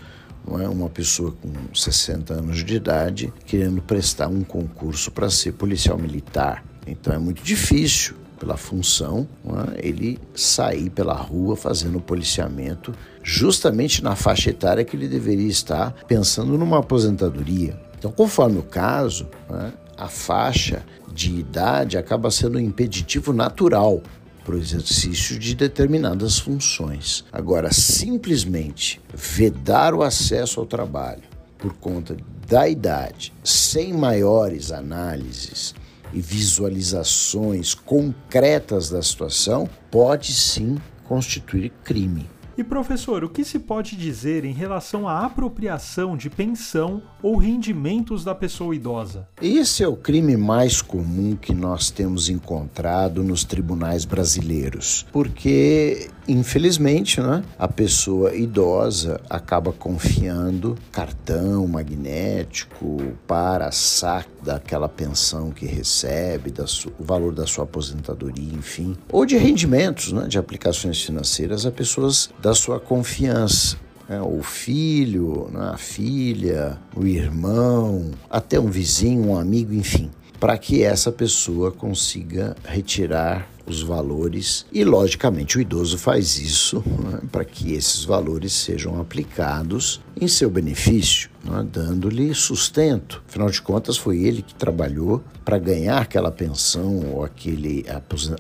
não 0.50 0.60
é? 0.60 0.68
uma 0.68 0.90
pessoa 0.90 1.32
com 1.32 1.52
60 1.74 2.34
anos 2.34 2.64
de 2.64 2.76
idade 2.76 3.34
querendo 3.46 3.82
prestar 3.82 4.28
um 4.28 4.44
concurso 4.44 5.12
para 5.12 5.30
ser 5.30 5.54
policial 5.54 5.98
militar. 5.98 6.64
Então 6.88 7.14
é 7.14 7.20
muito 7.20 7.44
difícil, 7.44 8.16
pela 8.40 8.58
função, 8.58 9.28
é? 9.46 9.88
ele 9.88 10.18
sair 10.34 10.90
pela 10.90 11.14
rua 11.14 11.56
fazendo 11.56 12.00
policiamento 12.00 12.94
justamente 13.22 14.04
na 14.04 14.16
faixa 14.16 14.50
etária 14.50 14.84
que 14.84 14.96
ele 14.96 15.08
deveria 15.08 15.50
estar 15.50 15.92
pensando 16.08 16.58
numa 16.58 16.80
aposentadoria. 16.80 17.80
Então, 17.98 18.12
conforme 18.12 18.58
o 18.58 18.64
caso, 18.64 19.28
é? 19.52 19.72
a 19.98 20.08
faixa 20.08 20.84
de 21.14 21.36
idade 21.36 21.98
acaba 21.98 22.32
sendo 22.32 22.58
um 22.58 22.62
impeditivo 22.62 23.34
natural 23.34 24.02
para 24.50 24.56
o 24.56 24.60
exercício 24.60 25.38
de 25.38 25.54
determinadas 25.54 26.40
funções. 26.40 27.24
Agora, 27.32 27.72
simplesmente 27.72 29.00
vedar 29.14 29.94
o 29.94 30.02
acesso 30.02 30.60
ao 30.60 30.66
trabalho 30.66 31.22
por 31.56 31.74
conta 31.74 32.18
da 32.48 32.68
idade, 32.68 33.32
sem 33.44 33.94
maiores 33.94 34.72
análises 34.72 35.76
e 36.12 36.20
visualizações 36.20 37.76
concretas 37.76 38.90
da 38.90 39.04
situação, 39.04 39.70
pode 39.92 40.34
sim 40.34 40.80
constituir 41.04 41.72
crime. 41.84 42.28
E 42.60 42.64
professor, 42.64 43.24
o 43.24 43.30
que 43.30 43.46
se 43.46 43.58
pode 43.58 43.96
dizer 43.96 44.44
em 44.44 44.52
relação 44.52 45.08
à 45.08 45.26
apropriação 45.26 46.18
de 46.18 46.30
pensão 46.30 47.02
ou 47.24 47.38
rendimentos 47.38 48.26
da 48.26 48.36
pessoa 48.36 48.76
idosa? 48.76 49.26
Esse 49.42 49.82
é 49.82 49.88
o 49.88 49.96
crime 49.96 50.36
mais 50.36 50.82
comum 50.82 51.38
que 51.38 51.54
nós 51.54 51.90
temos 51.90 52.28
encontrado 52.28 53.24
nos 53.24 53.46
tribunais 53.46 54.04
brasileiros, 54.04 55.08
porque 55.10 56.10
infelizmente, 56.32 57.20
né, 57.20 57.44
a 57.58 57.68
pessoa 57.68 58.36
idosa 58.36 59.20
acaba 59.30 59.72
confiando 59.72 60.78
cartão 60.92 61.68
magnético 61.68 63.14
para 63.28 63.72
saque 63.72 64.30
daquela 64.44 64.88
pensão 64.88 65.52
que 65.52 65.66
recebe, 65.66 66.52
da 66.52 66.66
o 66.98 67.04
valor 67.04 67.34
da 67.34 67.48
sua 67.48 67.64
aposentadoria, 67.64 68.54
enfim, 68.54 68.96
ou 69.12 69.26
de 69.26 69.38
rendimentos, 69.38 70.12
né, 70.12 70.28
de 70.28 70.38
aplicações 70.38 71.02
financeiras 71.02 71.66
a 71.66 71.72
pessoas 71.72 72.30
da 72.42 72.54
sua 72.54 72.80
confiança. 72.80 73.78
É, 74.08 74.20
o 74.20 74.42
filho, 74.42 75.50
né, 75.54 75.70
a 75.72 75.78
filha, 75.78 76.80
o 76.96 77.06
irmão, 77.06 78.10
até 78.28 78.60
um 78.60 78.68
vizinho, 78.68 79.28
um 79.28 79.38
amigo, 79.38 79.72
enfim, 79.72 80.10
para 80.40 80.58
que 80.58 80.84
essa 80.84 81.12
pessoa 81.12 81.72
consiga 81.72 82.56
retirar 82.64 83.50
os 83.66 83.82
valores 83.82 84.66
e, 84.72 84.84
logicamente, 84.84 85.58
o 85.58 85.62
idoso 85.62 85.98
faz 85.98 86.40
isso 86.40 86.84
né, 86.88 87.20
para 87.32 87.46
que 87.46 87.74
esses 87.74 88.04
valores 88.04 88.52
sejam 88.54 89.00
aplicados 89.00 90.02
em 90.20 90.28
seu 90.28 90.50
benefício, 90.50 91.30
né, 91.44 91.66
dando-lhe 91.72 92.34
sustento. 92.34 93.22
Afinal 93.28 93.50
de 93.50 93.62
contas, 93.62 93.98
foi 93.98 94.24
ele 94.24 94.42
que 94.42 94.56
trabalhou 94.56 95.24
para 95.46 95.60
ganhar 95.60 96.00
aquela 96.00 96.32
pensão 96.32 97.14
ou 97.14 97.24
aquele, 97.24 97.86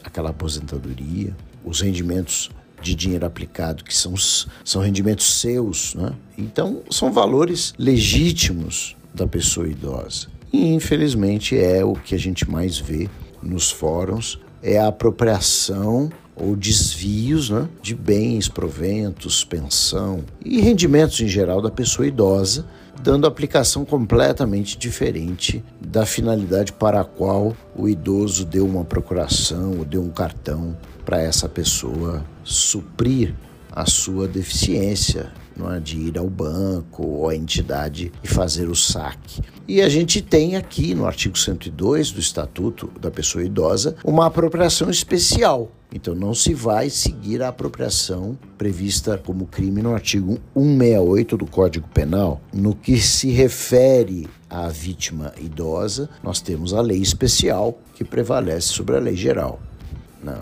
aquela 0.03 0.31
aposentadoria. 0.31 1.35
Os 1.63 1.81
rendimentos 1.81 2.49
de 2.81 2.95
dinheiro 2.95 3.25
aplicado, 3.25 3.83
que 3.83 3.95
são, 3.95 4.15
são 4.63 4.81
rendimentos 4.81 5.39
seus, 5.39 5.93
né? 5.95 6.13
então 6.37 6.81
são 6.89 7.11
valores 7.11 7.73
legítimos 7.77 8.95
da 9.13 9.27
pessoa 9.27 9.67
idosa. 9.67 10.27
E 10.51 10.73
infelizmente 10.73 11.57
é 11.57 11.83
o 11.83 11.93
que 11.93 12.15
a 12.15 12.19
gente 12.19 12.49
mais 12.49 12.77
vê 12.77 13.09
nos 13.41 13.71
fóruns 13.71 14.39
é 14.61 14.77
a 14.77 14.87
apropriação 14.87 16.11
ou 16.35 16.55
desvios 16.55 17.49
né, 17.49 17.67
de 17.81 17.93
bens, 17.93 18.47
proventos, 18.47 19.43
pensão 19.43 20.23
e 20.43 20.61
rendimentos 20.61 21.19
em 21.19 21.27
geral 21.27 21.61
da 21.61 21.69
pessoa 21.69 22.07
idosa, 22.07 22.65
dando 23.01 23.27
aplicação 23.27 23.83
completamente 23.83 24.77
diferente 24.77 25.63
da 25.79 26.05
finalidade 26.05 26.71
para 26.73 27.01
a 27.01 27.05
qual 27.05 27.55
o 27.75 27.87
idoso 27.87 28.45
deu 28.45 28.65
uma 28.65 28.85
procuração 28.85 29.77
ou 29.77 29.85
deu 29.85 30.01
um 30.01 30.09
cartão 30.09 30.77
para 31.05 31.21
essa 31.21 31.49
pessoa 31.49 32.23
suprir 32.43 33.33
a 33.71 33.85
sua 33.85 34.27
deficiência 34.27 35.31
não 35.59 35.71
é, 35.71 35.79
de 35.79 35.97
ir 35.97 36.17
ao 36.17 36.29
banco 36.29 37.05
ou 37.05 37.29
à 37.29 37.35
entidade 37.35 38.11
e 38.23 38.27
fazer 38.27 38.69
o 38.69 38.75
saque. 38.75 39.41
E 39.67 39.81
a 39.81 39.89
gente 39.89 40.21
tem 40.21 40.55
aqui 40.55 40.95
no 40.95 41.05
artigo 41.05 41.37
102 41.37 42.11
do 42.11 42.19
Estatuto 42.19 42.89
da 42.99 43.11
Pessoa 43.11 43.43
Idosa 43.43 43.95
uma 44.03 44.25
apropriação 44.25 44.89
especial. 44.89 45.69
Então 45.93 46.15
não 46.15 46.33
se 46.33 46.53
vai 46.53 46.89
seguir 46.89 47.41
a 47.41 47.49
apropriação 47.49 48.37
prevista 48.57 49.17
como 49.17 49.47
crime 49.47 49.81
no 49.81 49.93
artigo 49.93 50.39
168 50.55 51.37
do 51.37 51.45
Código 51.45 51.87
Penal. 51.89 52.39
No 52.53 52.75
que 52.75 52.99
se 52.99 53.31
refere 53.31 54.27
à 54.49 54.69
vítima 54.69 55.33
idosa, 55.39 56.09
nós 56.23 56.39
temos 56.39 56.73
a 56.73 56.81
lei 56.81 57.01
especial 57.01 57.79
que 57.95 58.03
prevalece 58.03 58.67
sobre 58.67 58.95
a 58.95 58.99
lei 58.99 59.15
geral. 59.15 59.59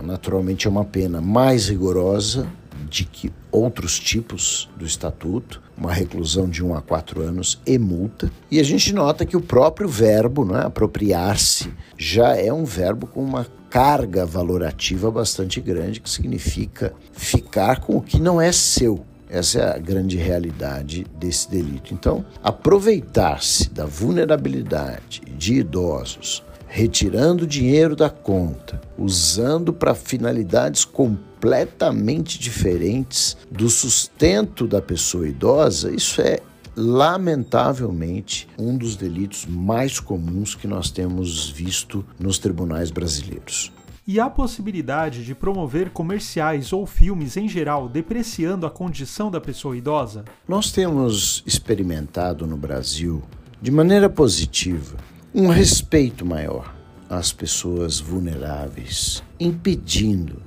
Naturalmente 0.04 0.68
é 0.68 0.70
uma 0.70 0.84
pena 0.84 1.22
mais 1.22 1.70
rigorosa 1.70 2.48
de 2.90 3.06
que 3.06 3.32
outros 3.52 4.00
tipos 4.00 4.70
do 4.78 4.86
estatuto, 4.86 5.62
uma 5.78 5.94
reclusão 5.94 6.50
de 6.50 6.64
1 6.64 6.76
a 6.76 6.82
4 6.82 7.22
anos 7.22 7.60
e 7.66 7.78
multa. 7.78 8.32
E 8.50 8.60
a 8.60 8.64
gente 8.64 8.94
nota 8.94 9.26
que 9.26 9.38
o 9.38 9.42
próprio 9.42 9.88
verbo, 9.88 10.46
né, 10.46 10.62
apropriar-se, 10.66 11.72
já 11.98 12.36
é 12.36 12.52
um 12.52 12.66
verbo 12.66 13.08
com 13.08 13.24
uma 13.24 13.46
carga 13.70 14.26
valorativa 14.26 15.12
bastante 15.12 15.60
grande, 15.60 16.00
que 16.00 16.10
significa 16.10 16.94
ficar 17.12 17.82
com 17.82 17.98
o 17.98 18.02
que 18.02 18.20
não 18.20 18.42
é 18.42 18.52
seu. 18.52 19.06
Essa 19.30 19.60
é 19.60 19.76
a 19.76 19.78
grande 19.78 20.16
realidade 20.16 21.06
desse 21.20 21.52
delito. 21.52 21.94
Então, 21.94 22.26
aproveitar-se 22.42 23.70
da 23.70 23.86
vulnerabilidade 23.86 25.22
de 25.38 25.56
idosos, 25.56 26.44
retirando 26.68 27.48
dinheiro 27.48 27.96
da 27.96 28.10
conta, 28.10 28.82
usando 28.98 29.72
para 29.72 29.96
finalidades 29.96 30.84
completamente 30.86 32.40
diferentes 32.40 33.38
do 33.50 33.70
sustento 33.70 34.68
da 34.68 34.82
pessoa 34.82 35.28
idosa, 35.28 35.92
isso 35.92 36.22
é 36.22 36.40
lamentavelmente 36.76 38.48
um 38.58 38.78
dos 38.78 38.96
delitos 38.96 39.46
mais 39.48 40.00
comuns 40.00 40.54
que 40.54 40.68
nós 40.68 40.92
temos 40.92 41.50
visto 41.50 42.06
nos 42.20 42.38
tribunais 42.38 42.92
brasileiros. 42.92 43.72
E 44.06 44.22
há 44.22 44.30
possibilidade 44.30 45.26
de 45.26 45.36
promover 45.36 45.90
comerciais 45.90 46.72
ou 46.72 46.86
filmes 46.86 47.36
em 47.36 47.50
geral 47.50 47.90
depreciando 47.90 48.66
a 48.66 48.70
condição 48.70 49.30
da 49.30 49.42
pessoa 49.42 49.76
idosa? 49.76 50.24
Nós 50.48 50.72
temos 50.72 51.44
experimentado 51.46 52.48
no 52.48 52.56
Brasil, 52.56 53.22
de 53.62 53.70
maneira 53.70 54.10
positiva, 54.10 54.96
um 55.40 55.50
respeito 55.50 56.26
maior 56.26 56.74
às 57.08 57.32
pessoas 57.32 58.00
vulneráveis, 58.00 59.22
impedindo 59.40 60.42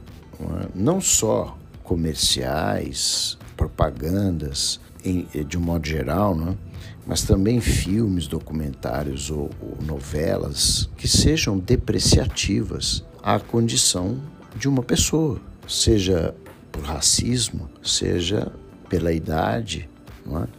não 0.74 1.00
só 1.00 1.56
comerciais, 1.84 3.38
propagandas, 3.56 4.80
em, 5.04 5.28
de 5.46 5.56
um 5.56 5.60
modo 5.60 5.86
geral, 5.86 6.34
né? 6.34 6.56
mas 7.06 7.22
também 7.22 7.60
filmes, 7.60 8.26
documentários 8.26 9.30
ou, 9.30 9.48
ou 9.62 9.78
novelas 9.80 10.90
que 10.96 11.06
sejam 11.06 11.56
depreciativas 11.56 13.04
à 13.22 13.38
condição 13.38 14.20
de 14.56 14.68
uma 14.68 14.82
pessoa, 14.82 15.40
seja 15.68 16.34
por 16.72 16.82
racismo, 16.82 17.70
seja 17.80 18.50
pela 18.88 19.12
idade. 19.12 19.88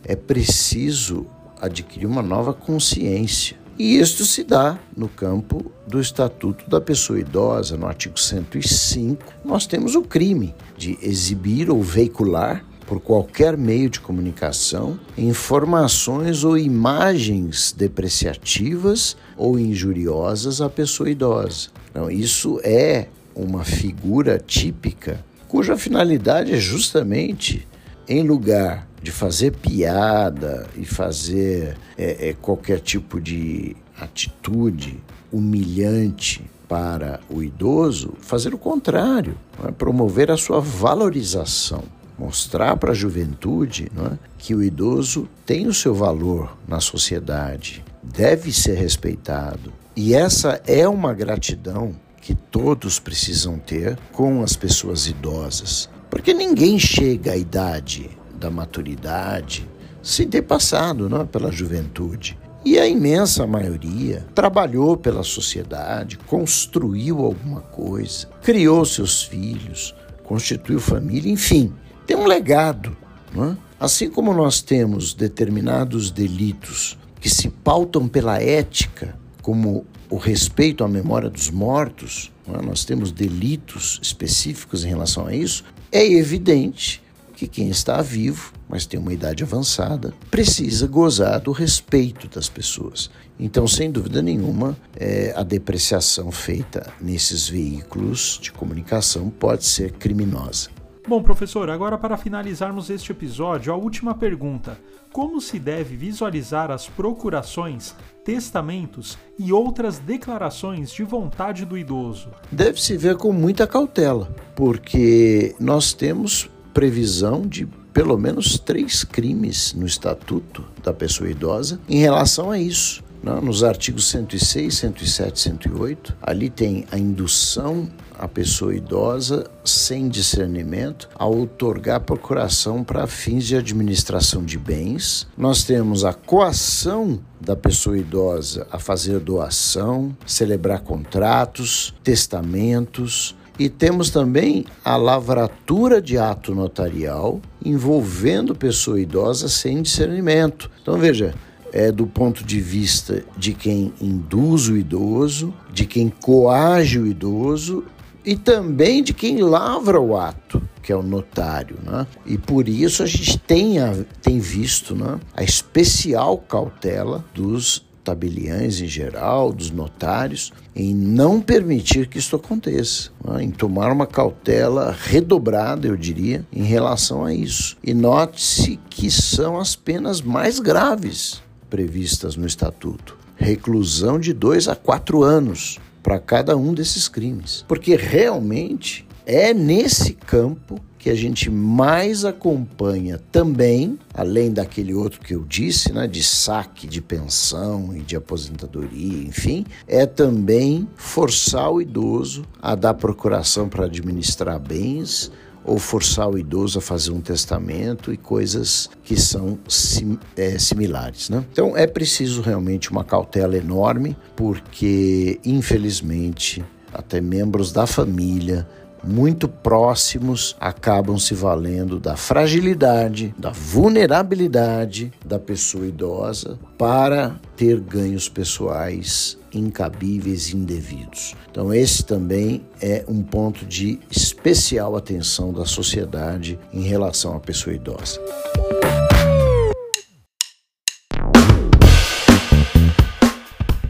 É? 0.06 0.14
é 0.14 0.16
preciso 0.16 1.26
adquirir 1.60 2.06
uma 2.06 2.22
nova 2.22 2.54
consciência 2.54 3.61
e 3.82 3.98
isto 3.98 4.24
se 4.26 4.44
dá 4.44 4.78
no 4.96 5.10
campo 5.10 5.72
do 5.88 6.00
Estatuto 6.00 6.70
da 6.70 6.80
Pessoa 6.80 7.20
Idosa, 7.20 7.76
no 7.76 7.88
artigo 7.88 8.20
105. 8.20 9.24
Nós 9.44 9.66
temos 9.66 9.96
o 9.96 10.04
crime 10.04 10.54
de 10.78 11.00
exibir 11.02 11.68
ou 11.68 11.82
veicular 11.82 12.64
por 12.86 13.00
qualquer 13.00 13.58
meio 13.58 13.90
de 13.90 14.00
comunicação 14.00 15.00
informações 15.18 16.44
ou 16.44 16.60
imagens 16.60 17.72
depreciativas 17.76 19.18
ou 19.36 19.58
injuriosas 19.58 20.62
à 20.62 20.70
pessoa 20.70 21.10
idosa. 21.10 21.70
Então, 21.90 22.08
isso 22.08 22.62
é 22.64 23.08
uma 23.34 23.64
figura 23.64 24.38
típica 24.38 25.26
cuja 25.48 25.76
finalidade 25.76 26.54
é 26.54 26.58
justamente, 26.58 27.68
em 28.08 28.22
lugar 28.22 28.88
de 29.02 29.12
fazer 29.12 29.52
piada 29.52 30.68
e 30.76 30.86
fazer 30.86 31.78
é, 31.98 32.30
é, 32.30 32.34
qualquer 32.34 32.80
tipo 32.80 33.20
de 33.20 33.76
atitude 34.00 35.00
humilhante 35.32 36.44
para 36.68 37.20
o 37.30 37.42
idoso, 37.42 38.14
fazer 38.22 38.54
o 38.54 38.58
contrário, 38.58 39.38
é? 39.68 39.72
promover 39.72 40.32
a 40.32 40.38
sua 40.38 40.62
valorização, 40.62 41.84
mostrar 42.18 42.78
para 42.78 42.92
a 42.92 42.96
juventude 42.96 43.92
é? 43.98 44.18
que 44.38 44.54
o 44.54 44.64
idoso 44.64 45.28
tem 45.46 45.68
o 45.68 45.74
seu 45.74 45.94
valor 45.94 46.58
na 46.68 46.80
sociedade, 46.80 47.84
deve 48.04 48.54
ser 48.54 48.76
respeitado. 48.76 49.74
E 49.96 50.14
essa 50.14 50.62
é 50.66 50.88
uma 50.88 51.14
gratidão 51.14 51.94
que 52.22 52.36
todos 52.36 53.00
precisam 53.00 53.58
ter 53.58 53.98
com 54.14 54.44
as 54.44 54.56
pessoas 54.56 55.08
idosas, 55.08 55.90
porque 56.10 56.34
ninguém 56.34 56.78
chega 56.78 57.32
à 57.34 57.38
idade 57.38 58.10
da 58.42 58.50
maturidade 58.50 59.70
sem 60.02 60.28
ter 60.28 60.42
passado 60.42 61.08
não, 61.08 61.28
pela 61.28 61.52
juventude. 61.52 62.38
E 62.66 62.78
a 62.78 62.88
imensa 62.88 63.46
maioria 63.48 64.26
trabalhou 64.36 64.98
pela 64.98 65.24
sociedade, 65.24 66.18
construiu 66.18 67.20
alguma 67.20 67.62
coisa, 67.62 68.28
criou 68.42 68.84
seus 68.84 69.24
filhos, 69.24 69.96
constituiu 70.24 70.80
família, 70.80 71.32
enfim, 71.32 71.72
tem 72.06 72.18
um 72.18 72.26
legado. 72.26 72.96
Não 73.34 73.52
é? 73.52 73.58
Assim 73.80 74.10
como 74.10 74.34
nós 74.34 74.62
temos 74.62 75.14
determinados 75.14 76.12
delitos 76.12 76.98
que 77.20 77.30
se 77.30 77.50
pautam 77.50 78.08
pela 78.08 78.42
ética, 78.42 79.16
como 79.42 79.86
o 80.10 80.18
respeito 80.18 80.84
à 80.84 80.88
memória 80.88 81.30
dos 81.30 81.50
mortos, 81.50 82.32
é? 82.48 82.62
nós 82.62 82.86
temos 82.86 83.12
delitos 83.12 84.00
específicos 84.04 84.84
em 84.84 84.90
relação 84.90 85.26
a 85.26 85.36
isso, 85.36 85.64
é 85.92 86.06
evidente 86.06 87.01
que 87.42 87.48
quem 87.48 87.70
está 87.70 88.04
vivo, 88.04 88.54
mas 88.70 88.86
tem 88.86 89.00
uma 89.00 89.12
idade 89.12 89.44
avançada, 89.44 90.14
precisa 90.30 90.86
gozar 90.86 91.40
do 91.40 91.52
respeito 91.52 92.28
das 92.28 92.48
pessoas. 92.48 93.10
Então, 93.40 93.68
sem 93.68 93.90
dúvida 93.92 94.22
nenhuma, 94.22 94.78
é, 94.96 95.34
a 95.36 95.42
depreciação 95.42 96.32
feita 96.32 96.94
nesses 97.02 97.50
veículos 97.50 98.38
de 98.40 98.52
comunicação 98.52 99.32
pode 99.32 99.66
ser 99.66 99.94
criminosa. 99.94 100.70
Bom, 101.08 101.24
professor, 101.24 101.68
agora 101.72 101.98
para 101.98 102.16
finalizarmos 102.16 102.92
este 102.92 103.12
episódio, 103.12 103.74
a 103.74 103.76
última 103.76 104.14
pergunta: 104.14 104.78
como 105.12 105.42
se 105.42 105.58
deve 105.58 105.96
visualizar 105.96 106.70
as 106.70 106.86
procurações, 106.86 107.96
testamentos 108.24 109.18
e 109.40 109.52
outras 109.52 109.98
declarações 109.98 110.92
de 110.92 111.04
vontade 111.04 111.66
do 111.66 111.76
idoso? 111.76 112.30
Deve-se 112.52 112.96
ver 112.98 113.18
com 113.18 113.34
muita 113.34 113.66
cautela, 113.66 114.32
porque 114.56 115.56
nós 115.60 115.92
temos 115.92 116.48
previsão 116.74 117.48
de 117.48 117.68
pelo 117.94 118.18
menos 118.18 118.58
três 118.58 119.04
crimes 119.04 119.74
no 119.74 119.86
estatuto 119.86 120.64
da 120.84 120.94
pessoa 120.94 121.30
idosa 121.30 121.80
em 121.90 122.00
relação 122.00 122.52
a 122.52 122.58
isso. 122.58 123.04
Né? 123.22 123.40
Nos 123.42 123.64
artigos 123.64 124.08
106, 124.10 124.74
107, 124.74 125.40
108, 125.40 126.18
ali 126.22 126.50
tem 126.50 126.86
a 126.92 126.98
indução 126.98 127.90
à 128.18 128.28
pessoa 128.28 128.76
idosa 128.76 129.50
sem 129.66 130.08
discernimento 130.08 131.10
a 131.16 131.28
otorgar 131.28 132.02
procuração 132.02 132.84
para 132.84 133.08
fins 133.08 133.46
de 133.46 133.56
administração 133.56 134.44
de 134.44 134.58
bens. 134.58 135.28
Nós 135.38 135.64
temos 135.64 136.06
a 136.06 136.14
coação 136.14 137.20
da 137.40 137.56
pessoa 137.56 137.98
idosa 137.98 138.68
a 138.72 138.78
fazer 138.78 139.20
doação, 139.20 140.16
celebrar 140.26 140.82
contratos, 140.82 141.94
testamentos, 142.04 143.36
e 143.62 143.70
temos 143.70 144.10
também 144.10 144.66
a 144.84 144.96
lavratura 144.96 146.02
de 146.02 146.18
ato 146.18 146.56
notarial 146.56 147.40
envolvendo 147.64 148.56
pessoa 148.56 149.00
idosa 149.00 149.48
sem 149.48 149.84
discernimento. 149.84 150.72
Então 150.82 150.98
veja, 150.98 151.36
é 151.72 151.92
do 151.92 152.08
ponto 152.08 152.44
de 152.44 152.60
vista 152.60 153.24
de 153.38 153.54
quem 153.54 153.94
induz 154.02 154.68
o 154.68 154.76
idoso, 154.76 155.54
de 155.72 155.86
quem 155.86 156.10
coage 156.10 156.98
o 156.98 157.06
idoso 157.06 157.84
e 158.26 158.36
também 158.36 159.04
de 159.04 159.14
quem 159.14 159.38
lavra 159.44 160.02
o 160.02 160.18
ato, 160.18 160.60
que 160.82 160.92
é 160.92 160.96
o 160.96 161.04
notário. 161.04 161.78
Né? 161.84 162.08
E 162.26 162.40
por 162.40 162.68
isso 162.68 163.04
a 163.04 163.06
gente 163.06 163.38
tem, 163.38 163.78
a, 163.78 163.94
tem 164.24 164.40
visto 164.40 164.96
né, 164.96 165.20
a 165.36 165.44
especial 165.44 166.36
cautela 166.40 167.24
dos 167.32 167.86
tabeliães 168.04 168.82
em 168.82 168.88
geral, 168.88 169.52
dos 169.52 169.72
notários, 169.72 170.52
em 170.76 170.94
não 170.94 171.42
permitir 171.42 172.08
que 172.08 172.18
isso 172.18 172.36
aconteça, 172.36 173.12
né? 173.24 173.44
em 173.44 173.52
tomar 173.52 173.92
uma 173.92 174.08
cautela 174.08 174.96
redobrada, 174.98 175.88
eu 175.88 175.96
diria, 175.96 176.46
em 176.52 176.64
relação 176.64 177.24
a 177.24 177.34
isso. 177.34 177.78
E 177.84 177.94
note-se 177.94 178.80
que 178.90 179.10
são 179.10 179.60
as 179.60 179.76
penas 179.76 180.22
mais 180.22 180.60
graves 180.60 181.42
previstas 181.70 182.36
no 182.36 182.46
Estatuto. 182.46 183.18
Reclusão 183.36 184.20
de 184.20 184.34
dois 184.34 184.68
a 184.68 184.76
quatro 184.76 185.24
anos 185.24 185.80
para 186.04 186.20
cada 186.20 186.58
um 186.58 186.74
desses 186.74 187.08
crimes. 187.08 187.64
Porque 187.68 187.96
realmente 187.96 189.08
é 189.26 189.54
nesse 189.54 190.14
campo 190.14 190.80
que 190.98 191.10
a 191.10 191.16
gente 191.16 191.50
mais 191.50 192.24
acompanha 192.24 193.20
também, 193.32 193.98
além 194.14 194.52
daquele 194.52 194.94
outro 194.94 195.20
que 195.20 195.34
eu 195.34 195.44
disse, 195.44 195.92
né, 195.92 196.08
de 196.08 196.22
saque 196.22 196.86
de 196.86 197.02
pensão 197.02 197.96
e 197.96 198.02
de 198.02 198.16
aposentadoria, 198.16 199.28
enfim, 199.28 199.66
é 199.88 200.06
também 200.06 200.88
forçar 200.96 201.72
o 201.72 201.82
idoso 201.82 202.46
a 202.62 202.76
dar 202.76 202.94
procuração 202.94 203.68
para 203.68 203.86
administrar 203.86 204.60
bens 204.60 205.32
ou 205.64 205.80
forçar 205.80 206.30
o 206.30 206.38
idoso 206.38 206.78
a 206.78 206.82
fazer 206.82 207.12
um 207.12 207.22
testamento 207.22 208.14
e 208.14 208.18
coisas 208.18 208.90
que 209.04 209.20
são 209.20 209.58
sim, 209.68 210.20
é, 210.36 210.58
similares. 210.60 211.30
Né? 211.30 211.44
Então 211.52 211.76
é 211.76 211.88
preciso 211.88 212.42
realmente 212.42 212.92
uma 212.92 213.04
cautela 213.04 213.58
enorme, 213.58 214.16
porque 214.36 215.40
infelizmente 215.44 216.64
até 216.94 217.22
membros 217.22 217.72
da 217.72 217.88
família 217.88 218.68
muito 219.04 219.48
próximos 219.48 220.56
acabam 220.60 221.18
se 221.18 221.34
valendo 221.34 222.00
da 222.00 222.16
fragilidade, 222.16 223.34
da 223.38 223.52
vulnerabilidade 223.52 225.12
da 225.26 225.40
pessoa 225.40 225.86
idosa 225.86 226.60
para 226.78 227.36
ter 227.56 227.80
ganhos 227.80 228.30
pessoais 228.30 229.38
incabíveis 229.54 230.50
e 230.50 230.58
indevidos. 230.58 231.36
Então, 231.50 231.74
esse 231.74 232.06
também 232.06 232.66
é 232.82 233.04
um 233.08 233.22
ponto 233.22 233.66
de 233.66 234.00
especial 234.10 234.96
atenção 234.96 235.52
da 235.52 235.66
sociedade 235.66 236.58
em 236.74 236.84
relação 236.84 237.36
à 237.36 237.40
pessoa 237.40 237.76
idosa. 237.76 238.20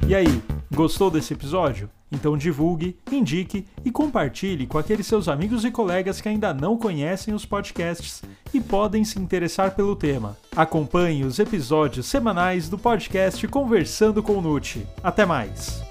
E 0.07 0.15
aí, 0.15 0.41
gostou 0.73 1.11
desse 1.11 1.33
episódio? 1.33 1.89
Então 2.11 2.37
divulgue, 2.37 2.97
indique 3.11 3.65
e 3.85 3.91
compartilhe 3.91 4.67
com 4.67 4.77
aqueles 4.77 5.07
seus 5.07 5.27
amigos 5.27 5.63
e 5.63 5.71
colegas 5.71 6.19
que 6.19 6.27
ainda 6.27 6.53
não 6.53 6.77
conhecem 6.77 7.33
os 7.33 7.45
podcasts 7.45 8.21
e 8.53 8.59
podem 8.59 9.05
se 9.05 9.17
interessar 9.17 9.75
pelo 9.75 9.95
tema. 9.95 10.37
Acompanhe 10.55 11.23
os 11.23 11.39
episódios 11.39 12.05
semanais 12.05 12.67
do 12.67 12.77
podcast 12.77 13.47
Conversando 13.47 14.21
com 14.21 14.33
o 14.33 14.41
Nute. 14.41 14.85
Até 15.01 15.25
mais! 15.25 15.90